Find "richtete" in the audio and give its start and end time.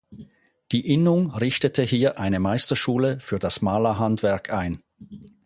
1.31-1.83